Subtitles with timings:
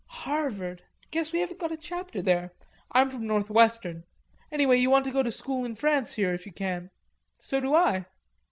[0.07, 0.81] "Harvard....
[1.11, 2.53] Guess we haven't got a chapter there....
[2.91, 4.03] I'm from North Western.
[4.51, 6.89] Anyway you want to go to school in France here if you can.
[7.37, 8.07] So do I."